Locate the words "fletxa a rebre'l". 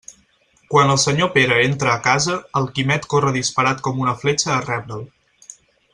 4.23-5.09